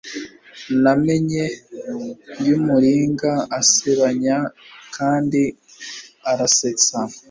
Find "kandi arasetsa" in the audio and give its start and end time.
4.95-6.97